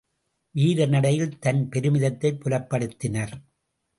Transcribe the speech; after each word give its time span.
வீர 0.55 0.85
நடையில் 0.85 1.39
தன் 1.39 1.69
பெருமிதத்தைப் 1.69 2.39
புலப்படுத்தினர். 2.43 3.33